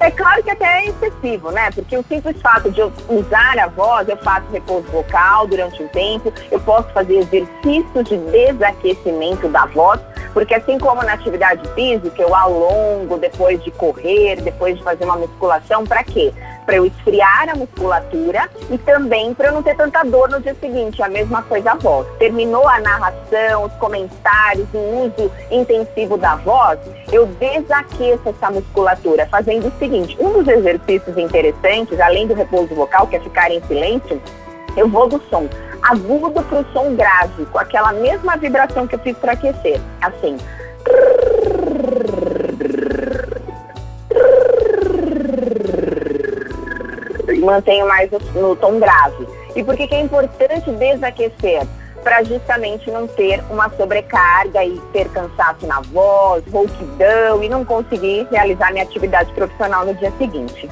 É 0.00 0.10
claro 0.10 0.42
que 0.42 0.50
até 0.50 0.64
é 0.64 0.86
excessivo, 0.88 1.50
né? 1.50 1.70
Porque 1.74 1.96
o 1.96 2.04
simples 2.04 2.40
fato 2.42 2.70
de 2.70 2.80
eu 2.80 2.92
usar 3.08 3.58
a 3.58 3.68
voz, 3.68 4.08
eu 4.08 4.16
faço 4.18 4.46
repouso 4.52 4.86
vocal 4.90 5.46
durante 5.46 5.82
um 5.82 5.88
tempo, 5.88 6.32
eu 6.50 6.60
posso 6.60 6.88
fazer 6.90 7.18
exercícios 7.18 8.04
de 8.04 8.16
desaquecimento 8.16 9.48
da 9.48 9.66
voz, 9.66 10.00
porque 10.32 10.54
assim 10.54 10.78
como 10.78 11.02
na 11.02 11.12
atividade 11.14 11.62
física, 11.74 12.20
eu 12.20 12.34
alongo 12.34 13.18
depois 13.18 13.62
de 13.62 13.70
correr, 13.70 14.40
depois 14.42 14.76
de 14.76 14.82
fazer 14.82 15.04
uma 15.04 15.16
musculação, 15.16 15.84
para 15.84 16.02
quê? 16.02 16.32
Para 16.64 16.76
eu 16.76 16.86
esfriar 16.86 17.48
a 17.48 17.54
musculatura 17.54 18.48
e 18.70 18.78
também 18.78 19.34
para 19.34 19.48
eu 19.48 19.52
não 19.52 19.62
ter 19.62 19.76
tanta 19.76 20.02
dor 20.04 20.28
no 20.28 20.40
dia 20.40 20.54
seguinte. 20.60 21.02
A 21.02 21.08
mesma 21.08 21.42
coisa 21.42 21.72
a 21.72 21.74
voz. 21.74 22.06
Terminou 22.18 22.66
a 22.68 22.80
narração, 22.80 23.64
os 23.64 23.72
comentários, 23.74 24.66
o 24.72 24.78
uso 24.78 25.30
intensivo 25.50 26.16
da 26.16 26.36
voz, 26.36 26.78
eu 27.12 27.26
desaqueço 27.26 28.28
essa 28.28 28.50
musculatura 28.50 29.26
fazendo 29.30 29.68
o 29.68 29.78
seguinte: 29.78 30.16
um 30.20 30.32
dos 30.32 30.48
exercícios 30.48 31.16
interessantes, 31.18 32.00
além 32.00 32.26
do 32.26 32.34
repouso 32.34 32.74
vocal, 32.74 33.06
que 33.06 33.16
é 33.16 33.20
ficar 33.20 33.50
em 33.50 33.62
silêncio, 33.64 34.20
eu 34.76 34.88
vou 34.88 35.08
do 35.08 35.22
som 35.30 35.48
agudo 35.84 36.42
para 36.42 36.60
o 36.60 36.72
som 36.72 36.94
grave, 36.94 37.44
com 37.46 37.58
aquela 37.58 37.92
mesma 37.92 38.36
vibração 38.36 38.86
que 38.86 38.94
eu 38.94 38.98
fiz 39.00 39.16
para 39.18 39.32
aquecer. 39.32 39.80
Assim. 40.00 40.38
Mantenho 47.44 47.86
mais 47.86 48.10
no 48.34 48.56
tom 48.56 48.78
grave. 48.78 49.26
E 49.54 49.62
por 49.62 49.76
que, 49.76 49.86
que 49.86 49.94
é 49.94 50.00
importante 50.00 50.70
desaquecer? 50.70 51.66
Para 52.02 52.22
justamente 52.22 52.90
não 52.90 53.06
ter 53.06 53.42
uma 53.50 53.70
sobrecarga 53.70 54.62
e 54.64 54.78
ter 54.92 55.08
cansaço 55.08 55.66
na 55.66 55.80
voz, 55.80 56.44
rouquidão 56.52 57.42
e 57.42 57.48
não 57.48 57.64
conseguir 57.64 58.26
realizar 58.30 58.72
minha 58.72 58.84
atividade 58.84 59.32
profissional 59.32 59.86
no 59.86 59.94
dia 59.94 60.12
seguinte. 60.18 60.68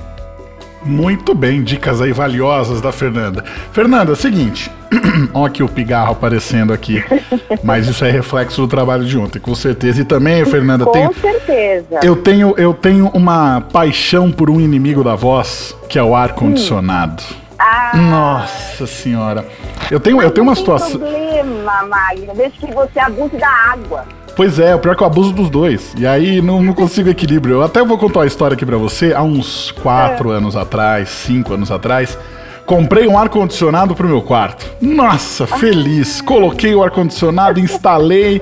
Muito 0.84 1.34
bem, 1.34 1.62
dicas 1.62 2.00
aí 2.00 2.12
valiosas 2.12 2.80
da 2.80 2.90
Fernanda. 2.90 3.44
Fernanda, 3.72 4.14
seguinte, 4.16 4.70
olha 5.32 5.46
aqui 5.46 5.62
o 5.62 5.68
pigarro 5.68 6.12
aparecendo 6.12 6.72
aqui, 6.72 7.02
mas 7.62 7.86
isso 7.86 8.04
é 8.04 8.10
reflexo 8.10 8.60
do 8.60 8.68
trabalho 8.68 9.04
de 9.04 9.16
ontem, 9.16 9.38
com 9.38 9.54
certeza. 9.54 10.00
E 10.00 10.04
também, 10.04 10.44
Fernanda, 10.44 10.84
com 10.84 10.92
tenho, 10.92 11.14
certeza. 11.14 12.00
Eu 12.02 12.16
tenho, 12.16 12.54
eu 12.58 12.74
tenho 12.74 13.08
uma 13.14 13.60
paixão 13.60 14.30
por 14.30 14.50
um 14.50 14.60
inimigo 14.60 15.04
da 15.04 15.14
voz, 15.14 15.76
que 15.88 15.98
é 15.98 16.02
o 16.02 16.14
ar 16.14 16.34
condicionado. 16.34 17.22
Hum. 17.30 17.42
Ah. 17.58 17.92
Nossa 17.94 18.86
senhora. 18.88 19.46
Eu 19.88 20.00
tenho, 20.00 20.20
eu 20.20 20.30
tenho 20.32 20.44
uma 20.44 20.56
situação. 20.56 20.98
Não 20.98 21.06
tem 21.06 21.22
problema, 21.38 21.86
Magno, 21.86 22.34
desde 22.34 22.58
que 22.58 22.74
você 22.74 22.98
abuse 22.98 23.36
da 23.36 23.48
água. 23.48 24.04
Pois 24.34 24.58
é, 24.58 24.74
o 24.74 24.78
pior 24.78 24.92
é 24.92 24.94
que 24.96 25.02
eu 25.02 25.06
abuso 25.06 25.32
dos 25.32 25.50
dois. 25.50 25.92
E 25.96 26.06
aí 26.06 26.40
não, 26.40 26.62
não 26.62 26.72
consigo 26.72 27.08
equilíbrio. 27.08 27.56
Eu 27.56 27.62
até 27.62 27.84
vou 27.84 27.98
contar 27.98 28.20
uma 28.20 28.26
história 28.26 28.54
aqui 28.54 28.64
pra 28.64 28.76
você. 28.76 29.12
Há 29.12 29.22
uns 29.22 29.70
quatro 29.70 30.32
é. 30.32 30.36
anos 30.36 30.56
atrás, 30.56 31.08
cinco 31.08 31.54
anos 31.54 31.70
atrás, 31.70 32.18
comprei 32.64 33.06
um 33.06 33.18
ar-condicionado 33.18 33.94
pro 33.94 34.08
meu 34.08 34.22
quarto. 34.22 34.66
Nossa, 34.80 35.46
feliz. 35.46 36.20
Coloquei 36.20 36.74
o 36.74 36.82
ar-condicionado, 36.82 37.60
instalei, 37.60 38.40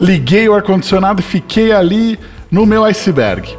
liguei 0.00 0.48
o 0.48 0.54
ar-condicionado 0.54 1.20
e 1.20 1.24
fiquei 1.24 1.72
ali 1.72 2.18
no 2.50 2.66
meu 2.66 2.84
iceberg. 2.84 3.56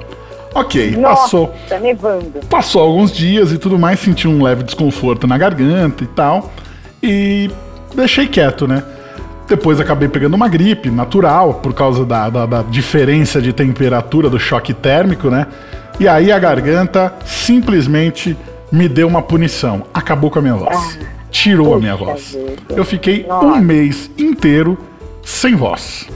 Ok, 0.53 0.91
Nossa, 0.91 1.21
passou. 1.23 1.55
Tá 1.67 1.79
nevando. 1.79 2.39
Passou 2.47 2.81
alguns 2.81 3.11
dias 3.11 3.51
e 3.51 3.57
tudo 3.57 3.79
mais, 3.79 3.99
senti 3.99 4.27
um 4.27 4.43
leve 4.43 4.63
desconforto 4.63 5.25
na 5.25 5.35
garganta 5.35 6.03
e 6.03 6.07
tal. 6.07 6.51
E 7.01 7.49
deixei 7.95 8.27
quieto, 8.27 8.67
né? 8.67 8.83
Depois 9.47 9.79
acabei 9.79 10.07
pegando 10.07 10.35
uma 10.35 10.47
gripe 10.47 10.89
natural, 10.89 11.55
por 11.55 11.73
causa 11.73 12.05
da, 12.05 12.29
da, 12.29 12.45
da, 12.45 12.61
diferença 12.61 13.41
de 13.41 13.51
temperatura 13.51 14.29
do 14.29 14.39
choque 14.39 14.73
térmico, 14.73 15.29
né? 15.29 15.47
E 15.99 16.07
aí 16.07 16.31
a 16.31 16.39
garganta 16.39 17.13
simplesmente 17.25 18.37
me 18.71 18.87
deu 18.87 19.07
uma 19.07 19.21
punição. 19.21 19.83
Acabou 19.93 20.31
com 20.31 20.39
a 20.39 20.41
minha 20.41 20.55
voz. 20.55 20.97
Ah, 21.01 21.05
Tirou 21.29 21.75
a 21.75 21.79
minha 21.79 21.95
voz. 21.95 22.37
Eu 22.69 22.85
fiquei 22.85 23.25
um 23.29 23.57
mês 23.57 24.09
inteiro 24.17 24.77
sem 25.23 25.55
voz. 25.55 26.07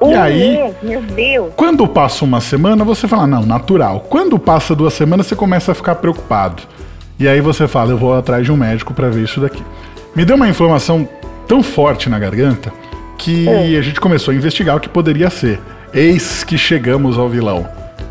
Um 0.00 0.10
e 0.10 0.14
aí, 0.14 0.58
mês, 0.58 0.74
meu 0.82 1.02
Deus. 1.02 1.52
quando 1.56 1.86
passa 1.86 2.24
uma 2.24 2.40
semana, 2.40 2.84
você 2.84 3.06
fala, 3.06 3.26
não, 3.26 3.46
natural. 3.46 4.00
Quando 4.08 4.38
passa 4.38 4.74
duas 4.74 4.92
semanas, 4.94 5.26
você 5.26 5.36
começa 5.36 5.72
a 5.72 5.74
ficar 5.74 5.94
preocupado. 5.96 6.62
E 7.18 7.28
aí 7.28 7.40
você 7.40 7.68
fala, 7.68 7.92
eu 7.92 7.98
vou 7.98 8.14
atrás 8.14 8.44
de 8.44 8.50
um 8.50 8.56
médico 8.56 8.92
para 8.92 9.08
ver 9.08 9.24
isso 9.24 9.40
daqui. 9.40 9.62
Me 10.14 10.24
deu 10.24 10.36
uma 10.36 10.48
inflamação 10.48 11.08
tão 11.46 11.62
forte 11.62 12.08
na 12.08 12.18
garganta 12.18 12.72
que 13.18 13.48
é. 13.48 13.78
a 13.78 13.82
gente 13.82 14.00
começou 14.00 14.32
a 14.32 14.34
investigar 14.34 14.76
o 14.76 14.80
que 14.80 14.88
poderia 14.88 15.30
ser. 15.30 15.60
Eis 15.92 16.44
que 16.44 16.58
chegamos 16.58 17.18
ao 17.18 17.28
vilão: 17.28 17.66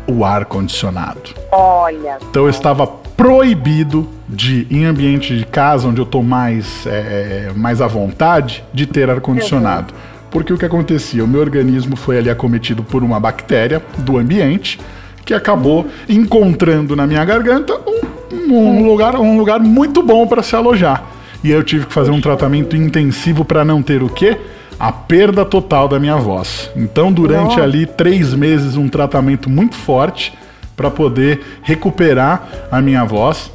o 0.06 0.24
ar-condicionado. 0.24 1.30
Olha. 1.52 2.18
Então 2.30 2.44
eu 2.44 2.50
estava 2.50 2.86
proibido 2.86 4.08
de, 4.28 4.66
em 4.70 4.84
ambiente 4.84 5.36
de 5.36 5.44
casa, 5.44 5.86
onde 5.86 6.00
eu 6.00 6.04
estou 6.04 6.22
mais, 6.22 6.86
é, 6.86 7.52
mais 7.54 7.80
à 7.80 7.86
vontade, 7.86 8.64
de 8.72 8.86
ter 8.86 9.08
ar-condicionado. 9.08 9.92
Uhum. 9.92 10.00
Porque 10.30 10.52
o 10.52 10.58
que 10.58 10.64
acontecia? 10.64 11.22
O 11.22 11.28
meu 11.28 11.40
organismo 11.40 11.94
foi 11.94 12.18
ali 12.18 12.28
acometido 12.28 12.82
por 12.82 13.04
uma 13.04 13.20
bactéria 13.20 13.80
do 13.98 14.18
ambiente 14.18 14.80
que 15.24 15.32
acabou 15.32 15.86
encontrando 16.08 16.96
na 16.96 17.06
minha 17.06 17.24
garganta 17.24 17.72
um, 17.86 18.52
um 18.52 18.84
lugar, 18.84 19.14
um 19.14 19.38
lugar 19.38 19.60
muito 19.60 20.02
bom 20.02 20.26
para 20.26 20.42
se 20.42 20.56
alojar 20.56 21.13
e 21.44 21.50
eu 21.50 21.62
tive 21.62 21.86
que 21.86 21.92
fazer 21.92 22.10
um 22.10 22.22
tratamento 22.22 22.74
intensivo 22.74 23.44
para 23.44 23.64
não 23.66 23.82
ter 23.82 24.02
o 24.02 24.08
quê? 24.08 24.38
A 24.80 24.90
perda 24.90 25.44
total 25.44 25.86
da 25.86 26.00
minha 26.00 26.16
voz. 26.16 26.70
Então, 26.74 27.12
durante 27.12 27.60
ali 27.60 27.84
três 27.84 28.32
meses, 28.32 28.76
um 28.76 28.88
tratamento 28.88 29.50
muito 29.50 29.76
forte 29.76 30.32
para 30.74 30.90
poder 30.90 31.40
recuperar 31.62 32.48
a 32.72 32.80
minha 32.80 33.04
voz. 33.04 33.52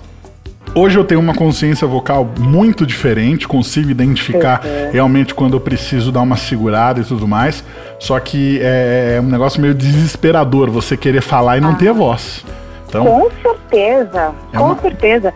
Hoje 0.75 0.99
eu 0.99 1.03
tenho 1.03 1.19
uma 1.19 1.33
consciência 1.33 1.87
vocal 1.87 2.29
muito 2.37 2.85
diferente, 2.85 3.47
consigo 3.47 3.89
identificar 3.89 4.61
uhum. 4.63 4.91
realmente 4.91 5.33
quando 5.33 5.53
eu 5.55 5.59
preciso 5.59 6.11
dar 6.11 6.21
uma 6.21 6.37
segurada 6.37 7.01
e 7.01 7.03
tudo 7.03 7.27
mais. 7.27 7.63
Só 7.97 8.19
que 8.19 8.59
é, 8.61 9.15
é 9.17 9.21
um 9.21 9.25
negócio 9.25 9.59
meio 9.59 9.73
desesperador 9.73 10.69
você 10.69 10.95
querer 10.95 11.21
falar 11.21 11.57
e 11.57 11.61
não 11.61 11.71
ah. 11.71 11.75
ter 11.75 11.91
voz. 11.91 12.45
Então, 12.87 13.03
com 13.03 13.29
certeza, 13.41 14.31
é 14.53 14.57
com 14.57 14.65
uma... 14.65 14.77
certeza. 14.79 15.33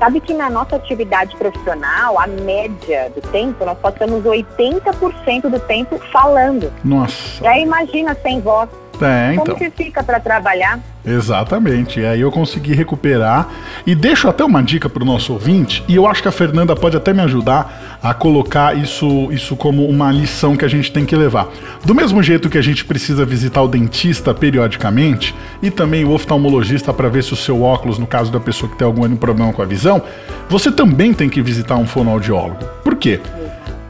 Sabe 0.00 0.18
que 0.18 0.32
na 0.32 0.48
nossa 0.48 0.76
atividade 0.76 1.36
profissional, 1.36 2.18
a 2.18 2.26
média 2.26 3.12
do 3.14 3.20
tempo, 3.20 3.66
nós 3.66 3.78
passamos 3.80 4.24
80% 4.24 5.42
do 5.42 5.60
tempo 5.60 5.98
falando. 6.10 6.72
Nossa. 6.82 7.44
E 7.44 7.46
aí 7.46 7.62
imagina 7.62 8.16
sem 8.22 8.40
voz. 8.40 8.70
É, 9.00 9.34
então. 9.34 9.54
Como 9.54 9.58
que 9.58 9.70
fica 9.70 10.02
para 10.02 10.20
trabalhar? 10.20 10.78
Exatamente. 11.04 12.00
E 12.00 12.06
aí 12.06 12.20
eu 12.20 12.30
consegui 12.30 12.74
recuperar. 12.74 13.48
E 13.86 13.94
deixo 13.94 14.28
até 14.28 14.44
uma 14.44 14.62
dica 14.62 14.88
para 14.88 15.02
o 15.02 15.06
nosso 15.06 15.32
ouvinte, 15.32 15.82
e 15.88 15.96
eu 15.96 16.06
acho 16.06 16.22
que 16.22 16.28
a 16.28 16.32
Fernanda 16.32 16.76
pode 16.76 16.96
até 16.96 17.12
me 17.12 17.20
ajudar 17.22 17.98
a 18.02 18.12
colocar 18.12 18.76
isso, 18.76 19.28
isso 19.32 19.56
como 19.56 19.86
uma 19.86 20.12
lição 20.12 20.56
que 20.56 20.64
a 20.64 20.68
gente 20.68 20.92
tem 20.92 21.04
que 21.04 21.16
levar. 21.16 21.48
Do 21.84 21.94
mesmo 21.94 22.22
jeito 22.22 22.48
que 22.48 22.58
a 22.58 22.62
gente 22.62 22.84
precisa 22.84 23.24
visitar 23.24 23.62
o 23.62 23.68
dentista 23.68 24.34
periodicamente 24.34 25.34
e 25.62 25.70
também 25.70 26.04
o 26.04 26.12
oftalmologista 26.12 26.92
para 26.92 27.08
ver 27.08 27.24
se 27.24 27.32
o 27.32 27.36
seu 27.36 27.62
óculos, 27.62 27.98
no 27.98 28.06
caso 28.06 28.30
da 28.30 28.40
pessoa 28.40 28.70
que 28.70 28.76
tem 28.76 28.86
algum 28.86 29.16
problema 29.16 29.52
com 29.52 29.62
a 29.62 29.66
visão, 29.66 30.02
você 30.48 30.70
também 30.70 31.12
tem 31.14 31.28
que 31.28 31.40
visitar 31.40 31.76
um 31.76 31.86
fonoaudiólogo. 31.86 32.64
Por 32.84 32.96
quê? 32.96 33.20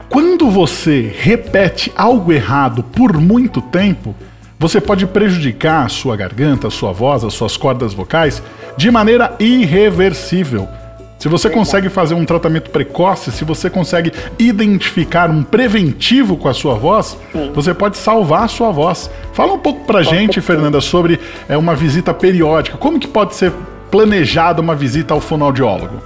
Quando 0.09 0.49
você 0.49 1.13
repete 1.17 1.91
algo 1.95 2.33
errado 2.33 2.83
por 2.83 3.17
muito 3.17 3.61
tempo, 3.61 4.13
você 4.61 4.79
pode 4.79 5.07
prejudicar 5.07 5.87
a 5.87 5.89
sua 5.89 6.15
garganta, 6.15 6.67
a 6.67 6.71
sua 6.71 6.91
voz, 6.91 7.23
as 7.23 7.33
suas 7.33 7.57
cordas 7.57 7.95
vocais 7.95 8.43
de 8.77 8.91
maneira 8.91 9.35
irreversível. 9.39 10.69
Se 11.17 11.27
você 11.27 11.49
consegue 11.49 11.89
fazer 11.89 12.13
um 12.13 12.23
tratamento 12.23 12.69
precoce, 12.69 13.31
se 13.31 13.43
você 13.43 13.71
consegue 13.71 14.11
identificar 14.37 15.31
um 15.31 15.41
preventivo 15.41 16.37
com 16.37 16.47
a 16.47 16.53
sua 16.53 16.75
voz, 16.75 17.17
Sim. 17.31 17.51
você 17.55 17.73
pode 17.73 17.97
salvar 17.97 18.43
a 18.43 18.47
sua 18.47 18.71
voz. 18.71 19.09
Fala 19.33 19.53
um 19.53 19.57
pouco 19.57 19.83
pra 19.85 20.03
gente, 20.03 20.39
Fernanda, 20.41 20.79
sobre 20.79 21.19
é, 21.49 21.57
uma 21.57 21.73
visita 21.73 22.13
periódica. 22.13 22.77
Como 22.77 22.99
que 22.99 23.07
pode 23.07 23.33
ser 23.33 23.51
planejada 23.89 24.61
uma 24.61 24.75
visita 24.75 25.11
ao 25.11 25.19
fonoaudiólogo? 25.19 26.03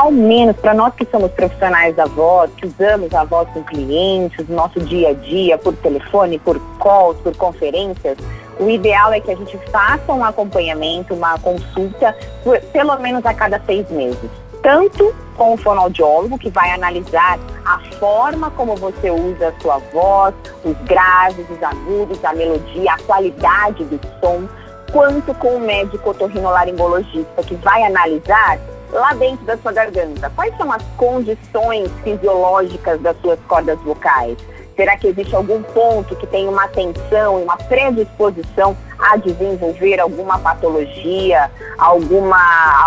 Ao 0.00 0.10
menos 0.10 0.56
para 0.56 0.72
nós 0.72 0.94
que 0.94 1.06
somos 1.10 1.30
profissionais 1.32 1.94
da 1.94 2.06
voz, 2.06 2.50
que 2.56 2.66
usamos 2.66 3.14
a 3.14 3.22
voz 3.22 3.46
com 3.50 3.62
clientes, 3.62 4.48
no 4.48 4.56
nosso 4.56 4.80
dia 4.80 5.10
a 5.10 5.12
dia, 5.12 5.58
por 5.58 5.76
telefone, 5.76 6.38
por 6.38 6.58
calls, 6.78 7.18
por 7.18 7.36
conferências, 7.36 8.16
o 8.58 8.70
ideal 8.70 9.12
é 9.12 9.20
que 9.20 9.30
a 9.30 9.36
gente 9.36 9.58
faça 9.70 10.10
um 10.10 10.24
acompanhamento, 10.24 11.12
uma 11.12 11.38
consulta, 11.40 12.16
por, 12.42 12.58
pelo 12.72 12.98
menos 12.98 13.26
a 13.26 13.34
cada 13.34 13.60
seis 13.66 13.90
meses. 13.90 14.30
Tanto 14.62 15.14
com 15.36 15.52
o 15.52 15.56
fonoaudiólogo, 15.58 16.38
que 16.38 16.48
vai 16.48 16.70
analisar 16.70 17.38
a 17.66 17.78
forma 17.98 18.50
como 18.52 18.76
você 18.76 19.10
usa 19.10 19.48
a 19.48 19.60
sua 19.60 19.78
voz, 19.92 20.34
os 20.64 20.76
graves, 20.86 21.44
os 21.50 21.62
agudos, 21.62 22.24
a 22.24 22.32
melodia, 22.32 22.94
a 22.94 22.98
qualidade 23.02 23.84
do 23.84 24.00
som, 24.18 24.48
quanto 24.92 25.34
com 25.34 25.56
o 25.56 25.60
médico 25.60 26.08
otorrinolaringologista, 26.08 27.42
que 27.42 27.54
vai 27.56 27.82
analisar 27.82 28.58
lá 28.92 29.12
dentro 29.14 29.44
da 29.44 29.56
sua 29.58 29.72
garganta, 29.72 30.30
quais 30.34 30.56
são 30.56 30.70
as 30.72 30.82
condições 30.96 31.90
fisiológicas 32.02 33.00
das 33.00 33.16
suas 33.20 33.38
cordas 33.48 33.78
vocais? 33.80 34.36
Será 34.76 34.96
que 34.96 35.08
existe 35.08 35.34
algum 35.34 35.62
ponto 35.62 36.16
que 36.16 36.26
tem 36.26 36.48
uma 36.48 36.66
tensão 36.68 37.42
uma 37.42 37.56
predisposição 37.56 38.76
a 38.98 39.16
desenvolver 39.16 40.00
alguma 40.00 40.38
patologia, 40.38 41.50
alguma, 41.76 42.38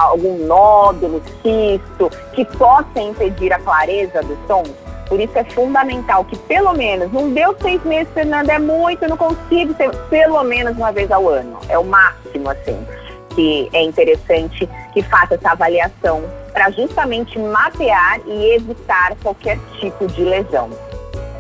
algum 0.01 0.45
nódulo, 0.48 1.22
cisto, 1.41 2.10
que 2.33 2.45
possa 2.57 3.00
impedir 3.00 3.53
a 3.53 3.60
clareza 3.60 4.22
do 4.24 4.38
som? 4.48 4.63
Por 5.07 5.19
isso 5.19 5.38
é 5.38 5.43
fundamental 5.43 6.25
que 6.25 6.38
pelo 6.39 6.74
menos, 6.74 7.12
não 7.12 7.29
deu 7.29 7.55
seis 7.62 7.83
meses, 7.83 8.12
Fernanda, 8.13 8.53
é 8.53 8.60
muito, 8.60 9.03
eu 9.03 9.10
não 9.10 9.17
consigo 9.17 9.75
ser 9.75 9.95
pelo 10.10 10.41
menos 10.43 10.75
uma 10.75 10.91
vez 10.91 11.12
ao 11.12 11.29
ano. 11.29 11.60
É 11.69 11.77
o 11.77 11.83
máximo, 11.83 12.50
assim 12.50 12.83
que 13.33 13.69
é 13.74 13.83
interessante 13.83 14.69
que 14.94 15.02
faça 15.04 15.36
essa 15.36 15.52
avaliação 15.52 16.24
para 16.52 16.70
justamente 16.70 17.38
mapear 17.40 18.20
e 18.28 18.56
evitar 18.56 19.14
qualquer 19.22 19.58
tipo 19.80 20.08
de 20.08 20.24
lesão. 20.24 20.70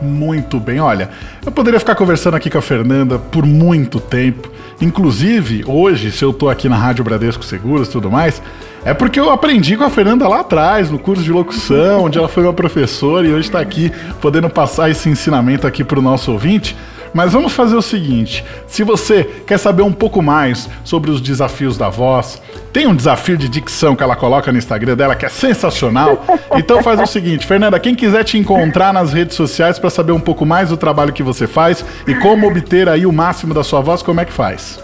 Muito 0.01 0.59
bem, 0.59 0.81
olha, 0.81 1.09
eu 1.45 1.51
poderia 1.51 1.79
ficar 1.79 1.95
conversando 1.95 2.35
aqui 2.35 2.49
com 2.49 2.57
a 2.57 2.61
Fernanda 2.61 3.17
por 3.17 3.45
muito 3.45 3.99
tempo. 4.01 4.51
Inclusive, 4.81 5.63
hoje, 5.65 6.11
se 6.11 6.25
eu 6.25 6.33
tô 6.33 6.49
aqui 6.49 6.67
na 6.67 6.75
Rádio 6.75 7.05
Bradesco 7.05 7.43
Seguros 7.43 7.87
e 7.87 7.91
tudo 7.91 8.11
mais, 8.11 8.41
é 8.83 8.93
porque 8.93 9.17
eu 9.17 9.29
aprendi 9.29 9.77
com 9.77 9.85
a 9.85 9.89
Fernanda 9.89 10.27
lá 10.27 10.41
atrás, 10.41 10.91
no 10.91 10.99
curso 10.99 11.23
de 11.23 11.31
locução, 11.31 12.03
onde 12.03 12.17
ela 12.17 12.27
foi 12.27 12.43
uma 12.43 12.51
professora 12.51 13.25
e 13.25 13.31
hoje 13.31 13.47
está 13.47 13.61
aqui 13.61 13.93
podendo 14.19 14.49
passar 14.49 14.89
esse 14.89 15.07
ensinamento 15.07 15.65
aqui 15.65 15.85
para 15.85 15.99
o 15.99 16.01
nosso 16.01 16.33
ouvinte. 16.33 16.75
Mas 17.13 17.33
vamos 17.33 17.53
fazer 17.53 17.75
o 17.75 17.81
seguinte: 17.81 18.43
se 18.67 18.83
você 18.83 19.23
quer 19.45 19.57
saber 19.57 19.83
um 19.83 19.91
pouco 19.91 20.21
mais 20.21 20.69
sobre 20.83 21.11
os 21.11 21.21
desafios 21.21 21.77
da 21.77 21.89
voz, 21.89 22.41
tem 22.71 22.87
um 22.87 22.95
desafio 22.95 23.37
de 23.37 23.47
dicção 23.47 23.95
que 23.95 24.03
ela 24.03 24.15
coloca 24.15 24.51
no 24.51 24.57
Instagram 24.57 24.95
dela 24.95 25.15
que 25.15 25.25
é 25.25 25.29
sensacional. 25.29 26.23
Então 26.55 26.83
faz 26.83 26.99
o 26.99 27.07
seguinte, 27.07 27.47
Fernanda, 27.47 27.79
quem 27.79 27.95
quiser 27.95 28.23
te 28.23 28.37
encontrar 28.37 28.93
nas 28.93 29.11
redes 29.11 29.35
sociais 29.35 29.79
para 29.79 29.89
saber 29.89 30.11
um 30.11 30.19
pouco 30.19 30.45
mais 30.45 30.69
do 30.69 30.77
trabalho 30.77 31.11
que 31.11 31.23
você 31.23 31.47
faz 31.47 31.83
e 32.05 32.13
como 32.15 32.47
obter 32.47 32.87
aí 32.87 33.07
o 33.07 33.11
máximo 33.11 33.55
da 33.55 33.63
sua 33.63 33.81
voz, 33.81 34.03
como 34.03 34.21
é 34.21 34.25
que 34.25 34.31
faz? 34.31 34.79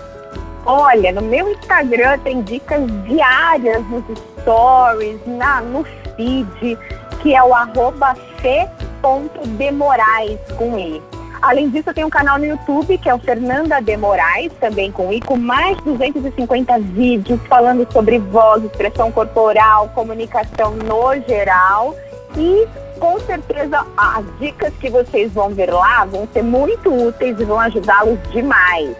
Olha, 0.65 1.11
no 1.11 1.21
meu 1.21 1.47
Instagram 1.51 2.17
tem 2.19 2.41
dicas 2.41 2.81
diárias 3.07 3.83
nos 3.87 4.03
stories, 4.41 5.19
na, 5.27 5.61
no 5.61 5.85
feed, 6.15 6.77
que 7.21 7.35
é 7.35 7.43
o 7.43 7.53
arroba 7.53 8.15
c.demorais 8.41 10.39
com 10.57 10.77
i. 10.77 11.01
Além 11.41 11.69
disso, 11.69 11.89
eu 11.89 11.93
tenho 11.93 12.07
um 12.07 12.09
canal 12.09 12.37
no 12.37 12.45
YouTube, 12.45 12.97
que 12.97 13.09
é 13.09 13.13
o 13.13 13.19
Fernanda 13.19 13.79
de 13.79 13.95
Moraes, 13.95 14.51
também 14.59 14.91
com 14.91 15.11
I, 15.11 15.21
com 15.21 15.37
mais 15.37 15.77
de 15.77 15.83
250 15.83 16.79
vídeos 16.79 17.39
falando 17.47 17.87
sobre 17.91 18.19
voz, 18.19 18.63
expressão 18.63 19.11
corporal, 19.11 19.89
comunicação 19.95 20.71
no 20.75 21.13
geral. 21.27 21.95
E 22.35 22.67
com 22.99 23.19
certeza 23.21 23.85
as 23.97 24.25
dicas 24.39 24.73
que 24.79 24.89
vocês 24.89 25.31
vão 25.31 25.49
ver 25.49 25.71
lá 25.71 26.05
vão 26.05 26.27
ser 26.33 26.43
muito 26.43 26.93
úteis 26.93 27.39
e 27.39 27.45
vão 27.45 27.59
ajudá-los 27.59 28.19
demais. 28.31 28.95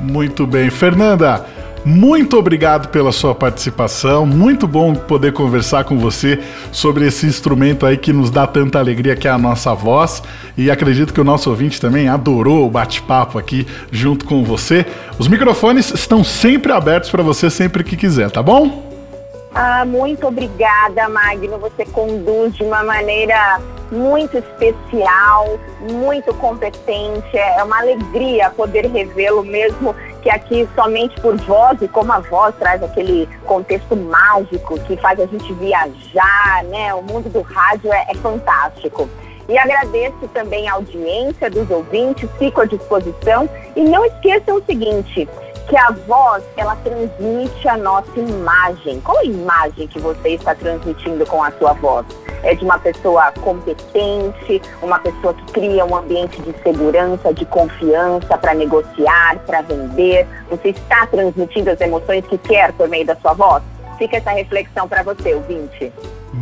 Muito 0.00 0.46
bem. 0.46 0.68
Fernanda, 0.70 1.46
muito 1.84 2.38
obrigado 2.38 2.88
pela 2.88 3.12
sua 3.12 3.34
participação. 3.34 4.24
Muito 4.24 4.66
bom 4.66 4.94
poder 4.94 5.32
conversar 5.32 5.84
com 5.84 5.98
você 5.98 6.42
sobre 6.72 7.06
esse 7.06 7.26
instrumento 7.26 7.84
aí 7.84 7.98
que 7.98 8.12
nos 8.12 8.30
dá 8.30 8.46
tanta 8.46 8.78
alegria 8.78 9.14
que 9.14 9.28
é 9.28 9.30
a 9.30 9.36
nossa 9.36 9.74
voz. 9.74 10.22
E 10.56 10.70
acredito 10.70 11.12
que 11.12 11.20
o 11.20 11.24
nosso 11.24 11.50
ouvinte 11.50 11.80
também 11.80 12.08
adorou 12.08 12.66
o 12.66 12.70
bate-papo 12.70 13.38
aqui 13.38 13.66
junto 13.92 14.24
com 14.24 14.42
você. 14.42 14.86
Os 15.18 15.28
microfones 15.28 15.92
estão 15.92 16.24
sempre 16.24 16.72
abertos 16.72 17.10
para 17.10 17.22
você 17.22 17.50
sempre 17.50 17.84
que 17.84 17.96
quiser, 17.96 18.30
tá 18.30 18.42
bom? 18.42 18.94
Ah, 19.54 19.84
muito 19.84 20.26
obrigada, 20.26 21.08
Magno. 21.08 21.58
Você 21.58 21.84
conduz 21.84 22.54
de 22.54 22.64
uma 22.64 22.82
maneira 22.82 23.60
muito 23.92 24.36
especial, 24.36 25.60
muito 25.92 26.34
competente. 26.34 27.36
É 27.36 27.62
uma 27.62 27.78
alegria 27.78 28.50
poder 28.50 28.86
revê-lo 28.86 29.44
mesmo 29.44 29.94
que 30.24 30.30
aqui 30.30 30.66
somente 30.74 31.20
por 31.20 31.36
voz 31.36 31.80
e 31.82 31.86
como 31.86 32.10
a 32.10 32.18
voz 32.18 32.54
traz 32.56 32.82
aquele 32.82 33.28
contexto 33.44 33.94
mágico 33.94 34.80
que 34.80 34.96
faz 34.96 35.20
a 35.20 35.26
gente 35.26 35.52
viajar, 35.52 36.64
né? 36.64 36.94
O 36.94 37.02
mundo 37.02 37.28
do 37.28 37.42
rádio 37.42 37.92
é, 37.92 38.06
é 38.08 38.14
fantástico. 38.14 39.06
E 39.46 39.58
agradeço 39.58 40.26
também 40.32 40.66
a 40.66 40.72
audiência 40.72 41.50
dos 41.50 41.70
ouvintes, 41.70 42.26
fico 42.38 42.62
à 42.62 42.64
disposição. 42.64 43.48
E 43.76 43.82
não 43.82 44.02
esqueçam 44.06 44.56
o 44.56 44.64
seguinte, 44.64 45.28
que 45.68 45.76
a 45.76 45.90
voz, 46.06 46.42
ela 46.56 46.76
transmite 46.76 47.68
a 47.68 47.76
nossa 47.76 48.18
imagem. 48.18 49.00
Qual 49.00 49.18
a 49.18 49.24
imagem 49.24 49.86
que 49.86 49.98
você 49.98 50.30
está 50.30 50.54
transmitindo 50.54 51.24
com 51.26 51.42
a 51.42 51.50
sua 51.52 51.72
voz? 51.74 52.06
É 52.42 52.54
de 52.54 52.64
uma 52.64 52.78
pessoa 52.78 53.32
competente, 53.40 54.60
uma 54.82 54.98
pessoa 54.98 55.32
que 55.32 55.52
cria 55.52 55.84
um 55.84 55.96
ambiente 55.96 56.40
de 56.42 56.54
segurança, 56.62 57.32
de 57.32 57.44
confiança 57.46 58.36
para 58.36 58.54
negociar, 58.54 59.38
para 59.46 59.62
vender. 59.62 60.26
Você 60.50 60.68
está 60.68 61.06
transmitindo 61.06 61.70
as 61.70 61.80
emoções 61.80 62.26
que 62.26 62.36
quer 62.36 62.72
por 62.72 62.88
meio 62.88 63.06
da 63.06 63.16
sua 63.16 63.32
voz? 63.32 63.62
Fica 63.96 64.18
essa 64.18 64.30
reflexão 64.30 64.86
para 64.86 65.02
você, 65.02 65.34
ouvinte. 65.34 65.92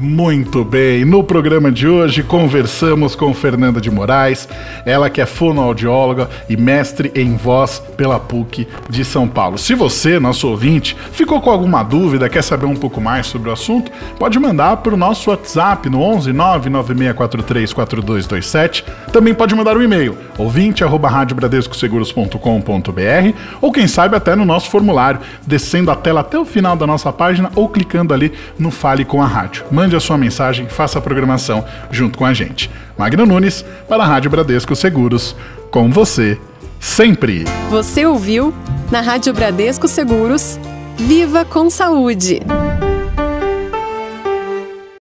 Muito 0.01 0.65
bem, 0.65 1.05
no 1.05 1.23
programa 1.23 1.71
de 1.71 1.87
hoje 1.87 2.23
conversamos 2.23 3.15
com 3.15 3.35
Fernanda 3.35 3.79
de 3.79 3.91
Moraes, 3.91 4.49
ela 4.87 5.11
que 5.11 5.21
é 5.21 5.27
fonoaudióloga 5.27 6.31
e 6.49 6.57
mestre 6.57 7.13
em 7.15 7.37
voz 7.37 7.79
pela 7.95 8.19
PUC 8.19 8.67
de 8.89 9.05
São 9.05 9.29
Paulo. 9.29 9.59
Se 9.59 9.75
você, 9.75 10.19
nosso 10.19 10.49
ouvinte, 10.49 10.97
ficou 11.13 11.43
com 11.43 11.51
alguma 11.51 11.83
dúvida, 11.83 12.31
quer 12.31 12.43
saber 12.43 12.65
um 12.65 12.75
pouco 12.75 13.03
mais 13.03 13.27
sobre 13.27 13.51
o 13.51 13.53
assunto, 13.53 13.93
pode 14.19 14.39
mandar 14.39 14.79
para 14.79 14.95
o 14.95 14.97
nosso 14.97 15.29
WhatsApp 15.31 15.91
no 15.91 16.01
11 16.01 16.33
99643 16.33 17.75
4227. 17.75 18.87
Também 19.13 19.35
pode 19.35 19.55
mandar 19.55 19.77
um 19.77 19.83
e-mail, 19.83 20.17
ouvinte@radiobradescoseguros.com.br 20.39 23.37
ou 23.61 23.71
quem 23.71 23.87
sabe 23.87 24.17
até 24.17 24.35
no 24.35 24.47
nosso 24.47 24.71
formulário, 24.71 25.21
descendo 25.47 25.91
a 25.91 25.97
tela 25.97 26.21
até 26.21 26.39
o 26.39 26.47
final 26.47 26.77
da 26.77 26.87
nossa 26.87 27.13
página 27.13 27.51
ou 27.55 27.69
clicando 27.69 28.15
ali 28.15 28.33
no 28.59 28.71
Fale 28.71 29.05
com 29.05 29.23
a 29.23 29.27
Rádio 29.27 29.67
mande 29.83 29.97
a 29.97 30.01
sua 30.01 30.17
mensagem, 30.17 30.69
faça 30.69 31.01
a 31.01 31.03
programação 31.03 31.65
junto 31.91 32.17
com 32.17 32.25
a 32.25 32.33
gente. 32.33 32.71
Magno 32.97 33.27
Nunes, 33.27 33.65
para 33.89 34.05
a 34.05 34.07
Rádio 34.07 34.31
Bradesco 34.31 34.77
Seguros, 34.77 35.35
com 35.73 35.91
você 35.91 36.39
sempre. 36.79 37.45
Você 37.69 38.07
ouviu 38.07 38.55
na 38.93 39.01
Rádio 39.01 39.33
Bradesco 39.33 39.89
Seguros, 39.89 40.57
Viva 40.97 41.45
com 41.45 41.69
Saúde. 41.69 42.41